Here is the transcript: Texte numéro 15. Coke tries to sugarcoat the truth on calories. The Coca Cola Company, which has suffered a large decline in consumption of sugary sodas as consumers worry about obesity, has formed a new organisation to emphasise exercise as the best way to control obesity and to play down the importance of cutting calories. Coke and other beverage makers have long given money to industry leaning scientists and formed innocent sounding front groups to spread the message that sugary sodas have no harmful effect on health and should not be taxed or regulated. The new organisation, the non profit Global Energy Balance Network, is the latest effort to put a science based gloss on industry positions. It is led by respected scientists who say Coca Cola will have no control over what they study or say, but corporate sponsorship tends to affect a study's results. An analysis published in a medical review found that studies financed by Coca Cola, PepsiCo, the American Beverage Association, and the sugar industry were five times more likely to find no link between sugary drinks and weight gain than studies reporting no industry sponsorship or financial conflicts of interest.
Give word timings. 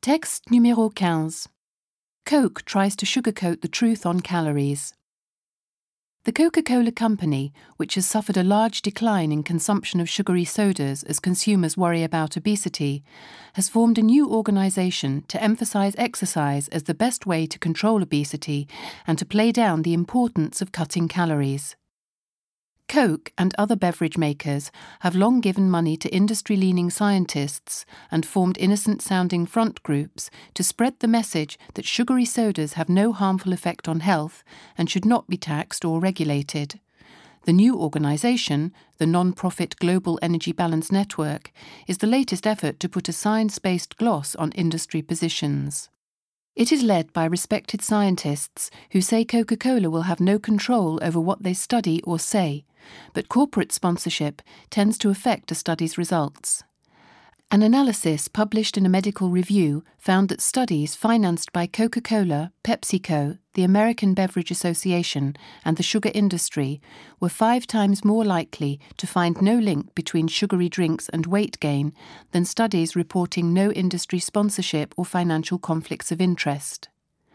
Texte 0.00 0.48
numéro 0.48 0.94
15. 0.94 1.50
Coke 2.24 2.64
tries 2.64 2.94
to 2.94 3.04
sugarcoat 3.04 3.62
the 3.62 3.68
truth 3.68 4.06
on 4.06 4.20
calories. 4.20 4.94
The 6.22 6.30
Coca 6.30 6.62
Cola 6.62 6.92
Company, 6.92 7.52
which 7.78 7.96
has 7.96 8.06
suffered 8.06 8.36
a 8.36 8.44
large 8.44 8.80
decline 8.80 9.32
in 9.32 9.42
consumption 9.42 9.98
of 9.98 10.08
sugary 10.08 10.44
sodas 10.44 11.02
as 11.02 11.18
consumers 11.18 11.76
worry 11.76 12.04
about 12.04 12.36
obesity, 12.36 13.02
has 13.54 13.68
formed 13.68 13.98
a 13.98 14.02
new 14.02 14.30
organisation 14.30 15.24
to 15.26 15.42
emphasise 15.42 15.96
exercise 15.98 16.68
as 16.68 16.84
the 16.84 16.94
best 16.94 17.26
way 17.26 17.44
to 17.48 17.58
control 17.58 18.00
obesity 18.00 18.68
and 19.04 19.18
to 19.18 19.26
play 19.26 19.50
down 19.50 19.82
the 19.82 19.94
importance 19.94 20.62
of 20.62 20.70
cutting 20.70 21.08
calories. 21.08 21.74
Coke 22.88 23.32
and 23.36 23.54
other 23.58 23.76
beverage 23.76 24.16
makers 24.16 24.72
have 25.00 25.14
long 25.14 25.40
given 25.40 25.70
money 25.70 25.96
to 25.98 26.08
industry 26.08 26.56
leaning 26.56 26.88
scientists 26.88 27.84
and 28.10 28.24
formed 28.24 28.56
innocent 28.58 29.02
sounding 29.02 29.44
front 29.44 29.82
groups 29.82 30.30
to 30.54 30.64
spread 30.64 30.98
the 30.98 31.06
message 31.06 31.58
that 31.74 31.84
sugary 31.84 32.24
sodas 32.24 32.72
have 32.72 32.88
no 32.88 33.12
harmful 33.12 33.52
effect 33.52 33.88
on 33.88 34.00
health 34.00 34.42
and 34.76 34.88
should 34.88 35.04
not 35.04 35.28
be 35.28 35.36
taxed 35.36 35.84
or 35.84 36.00
regulated. 36.00 36.80
The 37.44 37.52
new 37.52 37.78
organisation, 37.78 38.72
the 38.96 39.06
non 39.06 39.34
profit 39.34 39.76
Global 39.76 40.18
Energy 40.22 40.52
Balance 40.52 40.90
Network, 40.90 41.52
is 41.86 41.98
the 41.98 42.06
latest 42.06 42.46
effort 42.46 42.80
to 42.80 42.88
put 42.88 43.08
a 43.08 43.12
science 43.12 43.58
based 43.58 43.98
gloss 43.98 44.34
on 44.34 44.50
industry 44.52 45.02
positions. 45.02 45.90
It 46.56 46.72
is 46.72 46.82
led 46.82 47.12
by 47.12 47.26
respected 47.26 47.82
scientists 47.82 48.70
who 48.90 49.00
say 49.00 49.24
Coca 49.24 49.56
Cola 49.56 49.90
will 49.90 50.02
have 50.02 50.20
no 50.20 50.38
control 50.38 50.98
over 51.02 51.20
what 51.20 51.42
they 51.42 51.54
study 51.54 52.02
or 52.02 52.18
say, 52.18 52.64
but 53.12 53.28
corporate 53.28 53.72
sponsorship 53.72 54.42
tends 54.70 54.98
to 54.98 55.10
affect 55.10 55.50
a 55.50 55.54
study's 55.54 55.98
results. 55.98 56.64
An 57.50 57.62
analysis 57.62 58.28
published 58.28 58.76
in 58.76 58.84
a 58.84 58.90
medical 58.90 59.30
review 59.30 59.82
found 59.96 60.28
that 60.28 60.42
studies 60.42 60.94
financed 60.94 61.50
by 61.50 61.66
Coca 61.66 62.02
Cola, 62.02 62.52
PepsiCo, 62.62 63.38
the 63.54 63.64
American 63.64 64.12
Beverage 64.12 64.50
Association, 64.50 65.34
and 65.64 65.78
the 65.78 65.82
sugar 65.82 66.10
industry 66.14 66.78
were 67.20 67.30
five 67.30 67.66
times 67.66 68.04
more 68.04 68.22
likely 68.22 68.78
to 68.98 69.06
find 69.06 69.40
no 69.40 69.56
link 69.56 69.94
between 69.94 70.28
sugary 70.28 70.68
drinks 70.68 71.08
and 71.08 71.24
weight 71.24 71.58
gain 71.58 71.94
than 72.32 72.44
studies 72.44 72.94
reporting 72.94 73.54
no 73.54 73.72
industry 73.72 74.18
sponsorship 74.18 74.92
or 74.98 75.06
financial 75.06 75.58
conflicts 75.58 76.12
of 76.12 76.20
interest. 76.20 76.90